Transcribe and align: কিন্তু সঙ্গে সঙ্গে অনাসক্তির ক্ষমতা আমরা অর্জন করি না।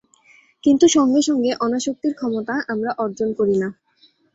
কিন্তু 0.63 0.85
সঙ্গে 0.87 1.21
সঙ্গে 1.21 1.51
অনাসক্তির 1.59 2.13
ক্ষমতা 2.13 2.55
আমরা 2.67 2.91
অর্জন 2.97 3.29
করি 3.39 3.55
না। 3.57 3.67